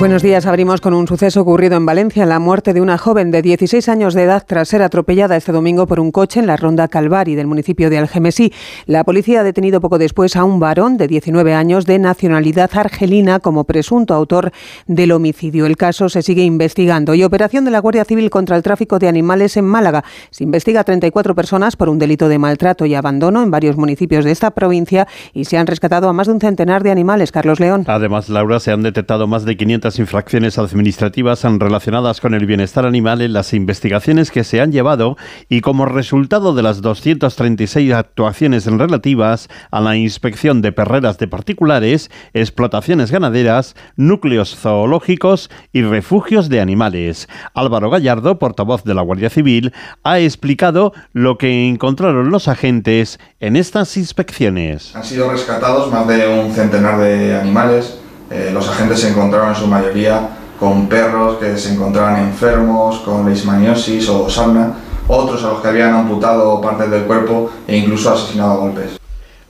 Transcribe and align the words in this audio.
Buenos 0.00 0.22
días. 0.22 0.46
Abrimos 0.46 0.80
con 0.80 0.94
un 0.94 1.06
suceso 1.06 1.42
ocurrido 1.42 1.76
en 1.76 1.84
Valencia, 1.84 2.24
la 2.24 2.38
muerte 2.38 2.72
de 2.72 2.80
una 2.80 2.96
joven 2.96 3.30
de 3.30 3.42
16 3.42 3.86
años 3.90 4.14
de 4.14 4.22
edad 4.22 4.42
tras 4.46 4.68
ser 4.68 4.80
atropellada 4.80 5.36
este 5.36 5.52
domingo 5.52 5.86
por 5.86 6.00
un 6.00 6.10
coche 6.10 6.40
en 6.40 6.46
la 6.46 6.56
ronda 6.56 6.88
Calvari 6.88 7.34
del 7.34 7.46
municipio 7.46 7.90
de 7.90 7.98
Algemesí. 7.98 8.50
La 8.86 9.04
policía 9.04 9.40
ha 9.40 9.44
detenido 9.44 9.82
poco 9.82 9.98
después 9.98 10.36
a 10.36 10.44
un 10.44 10.58
varón 10.58 10.96
de 10.96 11.06
19 11.06 11.52
años 11.52 11.84
de 11.84 11.98
nacionalidad 11.98 12.70
argelina 12.72 13.40
como 13.40 13.64
presunto 13.64 14.14
autor 14.14 14.52
del 14.86 15.12
homicidio. 15.12 15.66
El 15.66 15.76
caso 15.76 16.08
se 16.08 16.22
sigue 16.22 16.44
investigando 16.44 17.12
y 17.12 17.22
operación 17.22 17.66
de 17.66 17.70
la 17.70 17.80
Guardia 17.80 18.06
Civil 18.06 18.30
contra 18.30 18.56
el 18.56 18.62
tráfico 18.62 18.98
de 18.98 19.06
animales 19.06 19.58
en 19.58 19.66
Málaga. 19.66 20.02
Se 20.30 20.44
investiga 20.44 20.80
a 20.80 20.84
34 20.84 21.34
personas 21.34 21.76
por 21.76 21.90
un 21.90 21.98
delito 21.98 22.30
de 22.30 22.38
maltrato 22.38 22.86
y 22.86 22.94
abandono 22.94 23.42
en 23.42 23.50
varios 23.50 23.76
municipios 23.76 24.24
de 24.24 24.30
esta 24.30 24.52
provincia 24.52 25.06
y 25.34 25.44
se 25.44 25.58
han 25.58 25.66
rescatado 25.66 26.08
a 26.08 26.14
más 26.14 26.26
de 26.26 26.32
un 26.32 26.40
centenar 26.40 26.82
de 26.82 26.90
animales. 26.90 27.32
Carlos 27.32 27.60
León. 27.60 27.84
Además, 27.86 28.30
Laura, 28.30 28.60
se 28.60 28.72
han 28.72 28.82
detectado 28.82 29.26
más 29.26 29.44
de 29.44 29.58
500 29.58 29.89
infracciones 29.98 30.58
administrativas 30.58 31.42
relacionadas 31.44 32.20
con 32.20 32.34
el 32.34 32.46
bienestar 32.46 32.86
animal 32.86 33.20
en 33.20 33.32
las 33.32 33.52
investigaciones 33.52 34.30
que 34.30 34.44
se 34.44 34.60
han 34.60 34.72
llevado 34.72 35.16
y 35.48 35.60
como 35.60 35.86
resultado 35.86 36.54
de 36.54 36.62
las 36.62 36.80
236 36.82 37.92
actuaciones 37.92 38.66
relativas 38.66 39.48
a 39.70 39.80
la 39.80 39.96
inspección 39.96 40.62
de 40.62 40.72
perreras 40.72 41.18
de 41.18 41.28
particulares, 41.28 42.10
explotaciones 42.34 43.10
ganaderas, 43.10 43.74
núcleos 43.96 44.56
zoológicos 44.56 45.50
y 45.72 45.82
refugios 45.82 46.48
de 46.48 46.60
animales. 46.60 47.28
Álvaro 47.54 47.90
Gallardo, 47.90 48.38
portavoz 48.38 48.84
de 48.84 48.94
la 48.94 49.02
Guardia 49.02 49.30
Civil, 49.30 49.72
ha 50.04 50.20
explicado 50.20 50.92
lo 51.12 51.38
que 51.38 51.68
encontraron 51.68 52.30
los 52.30 52.48
agentes 52.48 53.18
en 53.40 53.56
estas 53.56 53.96
inspecciones. 53.96 54.94
Han 54.94 55.04
sido 55.04 55.30
rescatados 55.30 55.90
más 55.92 56.06
de 56.06 56.28
un 56.28 56.52
centenar 56.52 56.98
de 56.98 57.36
animales 57.36 57.98
eh, 58.30 58.50
los 58.52 58.68
agentes 58.68 59.00
se 59.00 59.10
encontraron 59.10 59.50
en 59.50 59.56
su 59.56 59.66
mayoría 59.66 60.28
con 60.58 60.88
perros 60.88 61.38
que 61.38 61.56
se 61.56 61.72
encontraban 61.72 62.20
enfermos, 62.20 62.98
con 63.00 63.26
leishmaniosis 63.26 64.08
o 64.08 64.28
sarna, 64.28 64.74
otros 65.08 65.42
a 65.42 65.48
los 65.48 65.60
que 65.60 65.68
habían 65.68 65.94
amputado 65.94 66.60
partes 66.60 66.90
del 66.90 67.04
cuerpo 67.04 67.50
e 67.66 67.76
incluso 67.76 68.12
asesinado 68.12 68.52
a 68.52 68.56
golpes. 68.56 68.99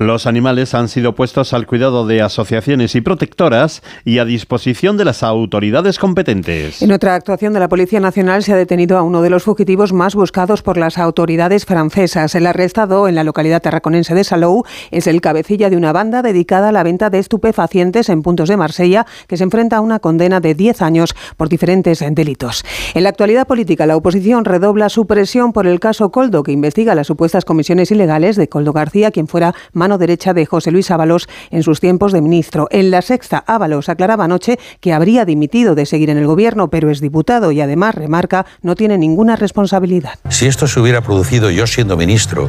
Los 0.00 0.26
animales 0.26 0.72
han 0.72 0.88
sido 0.88 1.14
puestos 1.14 1.52
al 1.52 1.66
cuidado 1.66 2.06
de 2.06 2.22
asociaciones 2.22 2.94
y 2.94 3.02
protectoras 3.02 3.82
y 4.02 4.16
a 4.16 4.24
disposición 4.24 4.96
de 4.96 5.04
las 5.04 5.22
autoridades 5.22 5.98
competentes. 5.98 6.80
En 6.80 6.90
otra 6.90 7.14
actuación 7.14 7.52
de 7.52 7.60
la 7.60 7.68
Policía 7.68 8.00
Nacional 8.00 8.42
se 8.42 8.54
ha 8.54 8.56
detenido 8.56 8.96
a 8.96 9.02
uno 9.02 9.20
de 9.20 9.28
los 9.28 9.42
fugitivos 9.42 9.92
más 9.92 10.14
buscados 10.14 10.62
por 10.62 10.78
las 10.78 10.96
autoridades 10.96 11.66
francesas. 11.66 12.34
El 12.34 12.46
arrestado 12.46 13.08
en 13.08 13.14
la 13.14 13.24
localidad 13.24 13.60
terraconense 13.60 14.14
de 14.14 14.24
Salou 14.24 14.64
es 14.90 15.06
el 15.06 15.20
cabecilla 15.20 15.68
de 15.68 15.76
una 15.76 15.92
banda 15.92 16.22
dedicada 16.22 16.70
a 16.70 16.72
la 16.72 16.82
venta 16.82 17.10
de 17.10 17.18
estupefacientes 17.18 18.08
en 18.08 18.22
puntos 18.22 18.48
de 18.48 18.56
Marsella 18.56 19.04
que 19.26 19.36
se 19.36 19.44
enfrenta 19.44 19.76
a 19.76 19.80
una 19.82 19.98
condena 19.98 20.40
de 20.40 20.54
10 20.54 20.80
años 20.80 21.14
por 21.36 21.50
diferentes 21.50 22.02
delitos. 22.12 22.64
En 22.94 23.02
la 23.02 23.10
actualidad 23.10 23.46
política, 23.46 23.84
la 23.84 23.98
oposición 23.98 24.46
redobla 24.46 24.88
su 24.88 25.06
presión 25.06 25.52
por 25.52 25.66
el 25.66 25.78
caso 25.78 26.10
Coldo, 26.10 26.42
que 26.42 26.52
investiga 26.52 26.94
las 26.94 27.08
supuestas 27.08 27.44
comisiones 27.44 27.90
ilegales 27.90 28.36
de 28.36 28.48
Coldo 28.48 28.72
García, 28.72 29.10
quien 29.10 29.28
fuera 29.28 29.54
derecha 29.98 30.34
de 30.34 30.46
José 30.46 30.70
Luis 30.70 30.90
Ábalos 30.90 31.28
en 31.50 31.62
sus 31.62 31.80
tiempos 31.80 32.12
de 32.12 32.20
ministro. 32.20 32.68
En 32.70 32.90
la 32.90 33.02
sexta, 33.02 33.44
Ábalos 33.46 33.88
aclaraba 33.88 34.24
anoche 34.24 34.58
que 34.80 34.92
habría 34.92 35.24
dimitido 35.24 35.74
de 35.74 35.86
seguir 35.86 36.10
en 36.10 36.18
el 36.18 36.26
gobierno, 36.26 36.68
pero 36.68 36.90
es 36.90 37.00
diputado 37.00 37.52
y 37.52 37.60
además, 37.60 37.94
remarca, 37.94 38.46
no 38.62 38.74
tiene 38.74 38.98
ninguna 38.98 39.36
responsabilidad. 39.36 40.18
Si 40.28 40.46
esto 40.46 40.66
se 40.66 40.80
hubiera 40.80 41.00
producido 41.00 41.50
yo 41.50 41.66
siendo 41.66 41.96
ministro, 41.96 42.48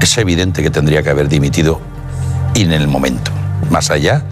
es 0.00 0.18
evidente 0.18 0.62
que 0.62 0.70
tendría 0.70 1.02
que 1.02 1.10
haber 1.10 1.28
dimitido 1.28 1.80
y 2.54 2.62
en 2.62 2.72
el 2.72 2.88
momento, 2.88 3.30
más 3.70 3.90
allá 3.90 4.24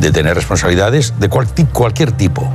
de 0.00 0.10
tener 0.12 0.34
responsabilidades 0.34 1.14
de 1.18 1.28
cualquier 1.28 2.12
tipo. 2.12 2.48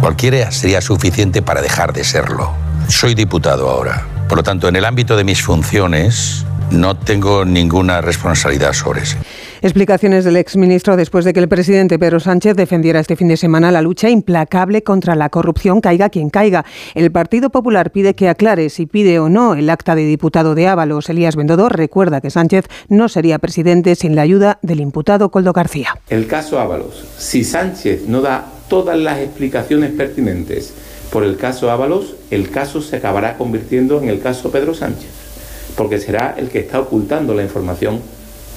Cualquiera 0.00 0.50
sería 0.50 0.80
suficiente 0.80 1.40
para 1.40 1.62
dejar 1.62 1.92
de 1.92 2.04
serlo. 2.04 2.52
Soy 2.88 3.14
diputado 3.14 3.70
ahora. 3.70 4.06
Por 4.28 4.38
lo 4.38 4.42
tanto, 4.42 4.68
en 4.68 4.76
el 4.76 4.84
ámbito 4.84 5.16
de 5.16 5.24
mis 5.24 5.42
funciones, 5.42 6.44
no 6.74 6.96
tengo 6.96 7.44
ninguna 7.44 8.00
responsabilidad 8.00 8.72
sobre 8.72 9.02
eso. 9.02 9.16
Explicaciones 9.62 10.24
del 10.24 10.36
exministro 10.36 10.96
después 10.96 11.24
de 11.24 11.32
que 11.32 11.40
el 11.40 11.48
presidente 11.48 11.98
Pedro 11.98 12.20
Sánchez 12.20 12.54
defendiera 12.54 13.00
este 13.00 13.16
fin 13.16 13.28
de 13.28 13.38
semana 13.38 13.70
la 13.70 13.80
lucha 13.80 14.10
implacable 14.10 14.82
contra 14.82 15.14
la 15.14 15.30
corrupción, 15.30 15.80
caiga 15.80 16.10
quien 16.10 16.28
caiga. 16.28 16.66
El 16.94 17.10
Partido 17.10 17.48
Popular 17.48 17.90
pide 17.90 18.14
que 18.14 18.28
aclare 18.28 18.68
si 18.68 18.84
pide 18.84 19.18
o 19.18 19.30
no 19.30 19.54
el 19.54 19.70
acta 19.70 19.94
de 19.94 20.04
diputado 20.04 20.54
de 20.54 20.68
Ábalos. 20.68 21.08
Elías 21.08 21.36
Bendodor 21.36 21.76
recuerda 21.76 22.20
que 22.20 22.28
Sánchez 22.28 22.66
no 22.88 23.08
sería 23.08 23.38
presidente 23.38 23.94
sin 23.94 24.14
la 24.14 24.22
ayuda 24.22 24.58
del 24.60 24.80
imputado 24.80 25.30
Coldo 25.30 25.54
García. 25.54 25.98
El 26.10 26.26
caso 26.26 26.60
Ábalos, 26.60 27.04
si 27.16 27.42
Sánchez 27.42 28.02
no 28.06 28.20
da 28.20 28.44
todas 28.68 28.98
las 28.98 29.20
explicaciones 29.20 29.92
pertinentes 29.92 30.74
por 31.10 31.24
el 31.24 31.36
caso 31.36 31.70
Ábalos, 31.70 32.16
el 32.30 32.50
caso 32.50 32.82
se 32.82 32.96
acabará 32.96 33.38
convirtiendo 33.38 34.02
en 34.02 34.08
el 34.08 34.20
caso 34.20 34.50
Pedro 34.50 34.74
Sánchez 34.74 35.23
porque 35.76 35.98
será 35.98 36.34
el 36.36 36.48
que 36.48 36.60
está 36.60 36.80
ocultando 36.80 37.34
la 37.34 37.42
información 37.42 38.00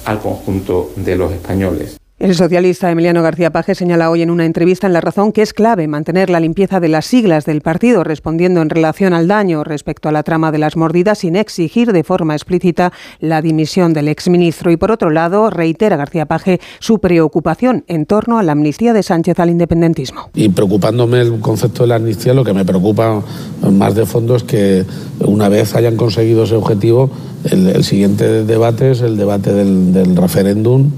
al 0.04 0.20
conjunto 0.20 0.92
de 0.96 1.16
los 1.16 1.32
españoles. 1.32 1.97
El 2.18 2.34
socialista 2.34 2.90
Emiliano 2.90 3.22
García 3.22 3.52
Paje 3.52 3.76
señala 3.76 4.10
hoy 4.10 4.22
en 4.22 4.30
una 4.30 4.44
entrevista 4.44 4.88
en 4.88 4.92
La 4.92 5.00
Razón 5.00 5.30
que 5.30 5.40
es 5.40 5.52
clave 5.52 5.86
mantener 5.86 6.30
la 6.30 6.40
limpieza 6.40 6.80
de 6.80 6.88
las 6.88 7.06
siglas 7.06 7.44
del 7.44 7.60
partido, 7.60 8.02
respondiendo 8.02 8.60
en 8.60 8.70
relación 8.70 9.12
al 9.12 9.28
daño 9.28 9.62
respecto 9.62 10.08
a 10.08 10.12
la 10.12 10.24
trama 10.24 10.50
de 10.50 10.58
las 10.58 10.76
mordidas 10.76 11.18
sin 11.18 11.36
exigir 11.36 11.92
de 11.92 12.02
forma 12.02 12.34
explícita 12.34 12.92
la 13.20 13.40
dimisión 13.40 13.92
del 13.92 14.08
exministro. 14.08 14.72
Y 14.72 14.76
por 14.76 14.90
otro 14.90 15.10
lado, 15.10 15.48
reitera 15.48 15.96
García 15.96 16.26
Paje 16.26 16.58
su 16.80 16.98
preocupación 16.98 17.84
en 17.86 18.04
torno 18.04 18.40
a 18.40 18.42
la 18.42 18.50
amnistía 18.50 18.92
de 18.92 19.04
Sánchez 19.04 19.38
al 19.38 19.50
independentismo. 19.50 20.30
Y 20.34 20.48
preocupándome 20.48 21.20
el 21.20 21.38
concepto 21.38 21.84
de 21.84 21.90
la 21.90 21.94
amnistía, 21.94 22.34
lo 22.34 22.42
que 22.42 22.52
me 22.52 22.64
preocupa 22.64 23.22
más 23.70 23.94
de 23.94 24.06
fondo 24.06 24.34
es 24.34 24.42
que 24.42 24.84
una 25.20 25.48
vez 25.48 25.76
hayan 25.76 25.94
conseguido 25.94 26.42
ese 26.42 26.56
objetivo, 26.56 27.10
el, 27.44 27.84
siguiente 27.84 28.42
debate 28.44 28.90
es 28.90 29.02
el 29.02 29.16
debate 29.16 29.52
del 29.52 30.16
referéndum 30.16 30.90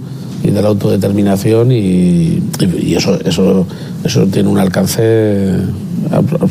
y 0.51 0.53
de 0.53 0.63
la 0.63 0.69
autodeterminación 0.69 1.73
y, 1.73 2.43
eso, 2.95 3.19
eso, 3.25 3.67
eso 4.05 4.27
tiene 4.27 4.49
un 4.49 4.59
alcance 4.59 5.55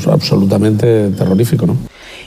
absolutamente 0.10 1.10
terrorífico. 1.10 1.68
¿no? 1.68 1.76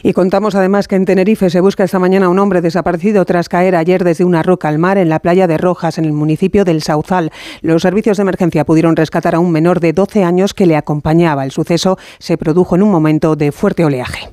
Y 0.03 0.13
contamos 0.13 0.55
además 0.55 0.89
que 0.89 0.97
en 0.97 1.05
Tenerife 1.05 1.49
se 1.49 1.61
busca 1.61 1.85
esta 1.85 1.99
mañana 1.99 2.29
un 2.29 2.39
hombre 2.39 2.61
desaparecido 2.61 3.25
tras 3.25 3.49
caer 3.49 3.77
ayer 3.77 4.03
desde 4.03 4.25
una 4.25 4.43
roca 4.43 4.69
al 4.69 4.79
mar 4.79 4.99
en 4.99 5.09
la 5.09 5.21
playa 5.21 5.47
de 5.47 5.59
Rojas, 5.59 5.99
en 5.99 6.05
el 6.05 6.13
municipio 6.13 6.65
del 6.65 6.83
Sauzal. 6.83 7.31
Los 7.61 7.83
servicios 7.83 8.17
de 8.17 8.23
emergencia 8.23 8.65
pudieron 8.65 8.97
rescatar 8.97 9.37
a 9.37 9.39
un 9.39 9.53
menor 9.53 9.79
de 9.81 9.93
12 9.93 10.25
años 10.25 10.55
que 10.55 10.67
le 10.67 10.77
acompañaba. 10.77 11.45
El 11.45 11.53
suceso 11.53 11.99
se 12.19 12.37
produjo 12.37 12.75
en 12.75 12.83
un 12.83 12.91
momento 12.91 13.37
de 13.37 13.53
fuerte 13.53 13.85
oleaje. 13.85 14.29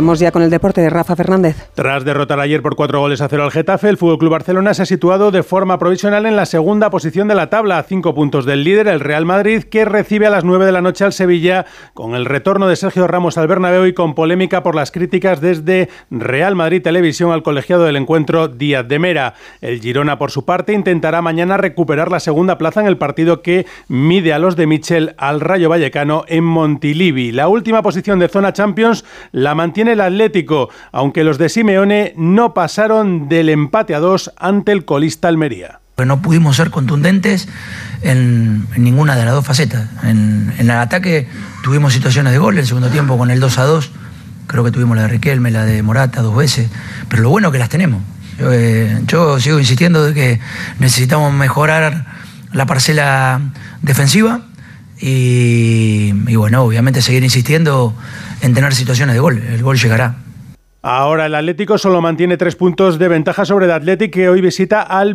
Vamos 0.00 0.18
ya 0.18 0.32
con 0.32 0.40
el 0.40 0.48
deporte 0.48 0.80
de 0.80 0.88
Rafa 0.88 1.14
Fernández. 1.14 1.68
Tras 1.74 2.06
derrotar 2.06 2.40
ayer 2.40 2.62
por 2.62 2.74
cuatro 2.74 3.00
goles 3.00 3.20
a 3.20 3.28
cero 3.28 3.44
al 3.44 3.50
Getafe, 3.50 3.90
el 3.90 3.98
Fútbol 3.98 4.16
Club 4.16 4.30
Barcelona 4.30 4.72
se 4.72 4.80
ha 4.80 4.86
situado 4.86 5.30
de 5.30 5.42
forma 5.42 5.78
provisional 5.78 6.24
en 6.24 6.36
la 6.36 6.46
segunda 6.46 6.88
posición 6.88 7.28
de 7.28 7.34
la 7.34 7.50
tabla, 7.50 7.76
a 7.76 7.82
cinco 7.82 8.14
puntos 8.14 8.46
del 8.46 8.64
líder, 8.64 8.88
el 8.88 9.00
Real 9.00 9.26
Madrid, 9.26 9.64
que 9.64 9.84
recibe 9.84 10.26
a 10.26 10.30
las 10.30 10.42
nueve 10.42 10.64
de 10.64 10.72
la 10.72 10.80
noche 10.80 11.04
al 11.04 11.12
Sevilla 11.12 11.66
con 11.92 12.14
el 12.14 12.24
retorno 12.24 12.66
de 12.66 12.76
Sergio 12.76 13.08
Ramos 13.08 13.36
al 13.36 13.46
Bernabéu 13.46 13.84
y 13.84 13.92
con 13.92 14.14
polémica 14.14 14.62
por 14.62 14.74
las 14.74 14.90
críticas 14.90 15.42
desde 15.42 15.90
Real 16.10 16.56
Madrid 16.56 16.80
Televisión 16.80 17.30
al 17.30 17.42
colegiado 17.42 17.84
del 17.84 17.96
encuentro 17.96 18.48
Díaz 18.48 18.88
de 18.88 18.98
Mera. 18.98 19.34
El 19.60 19.80
Girona, 19.80 20.16
por 20.16 20.30
su 20.30 20.46
parte, 20.46 20.72
intentará 20.72 21.20
mañana 21.20 21.58
recuperar 21.58 22.10
la 22.10 22.20
segunda 22.20 22.56
plaza 22.56 22.80
en 22.80 22.86
el 22.86 22.96
partido 22.96 23.42
que 23.42 23.66
mide 23.88 24.32
a 24.32 24.38
los 24.38 24.56
de 24.56 24.66
Michel 24.66 25.14
al 25.18 25.42
Rayo 25.42 25.68
Vallecano 25.68 26.24
en 26.26 26.44
Montilivi. 26.44 27.32
La 27.32 27.48
última 27.48 27.82
posición 27.82 28.18
de 28.18 28.28
zona 28.28 28.54
Champions 28.54 29.04
la 29.32 29.54
mantiene 29.54 29.80
tiene 29.80 29.89
el 29.90 30.00
Atlético, 30.00 30.70
aunque 30.92 31.24
los 31.24 31.38
de 31.38 31.48
Simeone 31.48 32.14
no 32.16 32.54
pasaron 32.54 33.28
del 33.28 33.48
empate 33.48 33.94
a 33.94 34.00
dos 34.00 34.32
ante 34.36 34.72
el 34.72 34.84
colista 34.84 35.28
Almería. 35.28 35.80
No 36.04 36.22
pudimos 36.22 36.56
ser 36.56 36.70
contundentes 36.70 37.48
en, 38.02 38.66
ninguna 38.76 39.16
de 39.16 39.24
las 39.24 39.34
dos 39.34 39.44
facetas. 39.44 39.86
En, 40.02 40.52
el 40.58 40.70
ataque 40.70 41.28
tuvimos 41.62 41.92
situaciones 41.92 42.32
de 42.32 42.38
gol, 42.38 42.54
en 42.54 42.60
el 42.60 42.66
segundo 42.66 42.88
tiempo 42.88 43.18
con 43.18 43.30
el 43.30 43.40
2 43.40 43.58
a 43.58 43.64
2, 43.64 43.90
creo 44.46 44.64
que 44.64 44.70
tuvimos 44.70 44.96
la 44.96 45.02
de 45.02 45.08
Riquelme, 45.08 45.50
la 45.50 45.64
de 45.64 45.82
Morata 45.82 46.22
dos 46.22 46.34
veces, 46.34 46.68
pero 47.08 47.22
lo 47.22 47.30
bueno 47.30 47.48
es 47.48 47.52
que 47.52 47.58
las 47.58 47.68
tenemos. 47.68 48.02
Yo, 49.06 49.36
eh, 49.36 49.40
sigo 49.40 49.58
insistiendo 49.58 50.04
de 50.04 50.14
que 50.14 50.40
necesitamos 50.78 51.32
mejorar 51.32 52.06
la 52.52 52.66
parcela 52.66 53.40
defensiva 53.82 54.40
y, 54.98 56.12
bueno, 56.34 56.62
obviamente 56.62 57.02
seguir 57.02 57.22
insistiendo 57.22 57.94
en 58.40 58.54
tener 58.54 58.74
situaciones 58.74 59.14
de 59.14 59.20
gol. 59.20 59.38
El 59.38 59.62
gol 59.62 59.76
llegará. 59.76 60.16
Ahora 60.82 61.26
el 61.26 61.34
Atlético 61.34 61.76
solo 61.76 62.00
mantiene 62.00 62.38
tres 62.38 62.56
puntos 62.56 62.98
de 62.98 63.08
ventaja 63.08 63.44
sobre 63.44 63.66
el 63.66 63.70
Atlético 63.70 64.12
que 64.12 64.30
hoy 64.30 64.40
visita 64.40 64.80
al, 64.80 65.14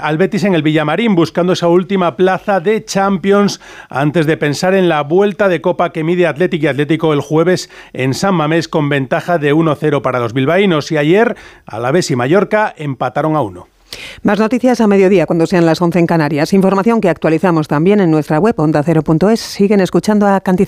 al 0.00 0.16
Betis 0.16 0.44
en 0.44 0.54
el 0.54 0.62
Villamarín 0.62 1.14
buscando 1.14 1.52
esa 1.52 1.68
última 1.68 2.16
plaza 2.16 2.60
de 2.60 2.82
Champions 2.82 3.60
antes 3.90 4.24
de 4.24 4.38
pensar 4.38 4.72
en 4.72 4.88
la 4.88 5.02
vuelta 5.02 5.48
de 5.48 5.60
Copa 5.60 5.92
que 5.92 6.02
mide 6.02 6.26
Atlético 6.26 6.64
y 6.64 6.68
Atlético 6.68 7.12
el 7.12 7.20
jueves 7.20 7.68
en 7.92 8.14
San 8.14 8.34
Mamés 8.34 8.68
con 8.68 8.88
ventaja 8.88 9.36
de 9.36 9.52
1-0 9.52 10.00
para 10.00 10.18
los 10.18 10.32
bilbaínos 10.32 10.90
y 10.92 10.96
ayer 10.96 11.36
Alavés 11.66 12.10
y 12.10 12.16
Mallorca 12.16 12.72
empataron 12.74 13.36
a 13.36 13.42
1. 13.42 13.66
Más 14.22 14.38
noticias 14.38 14.80
a 14.80 14.86
mediodía 14.86 15.26
cuando 15.26 15.46
sean 15.46 15.66
las 15.66 15.80
11 15.80 15.98
en 15.98 16.06
Canarias. 16.06 16.52
Información 16.52 17.00
que 17.00 17.08
actualizamos 17.08 17.68
también 17.68 18.00
en 18.00 18.10
nuestra 18.10 18.38
web 18.38 18.54
ondacero.es. 18.58 19.40
Siguen 19.40 19.80
escuchando 19.80 20.26
a 20.26 20.40
Cantizano. 20.40 20.60